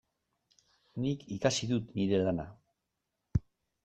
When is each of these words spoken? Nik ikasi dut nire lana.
Nik 1.03 1.25
ikasi 1.35 1.69
dut 1.71 1.93
nire 1.99 2.21
lana. 2.29 2.47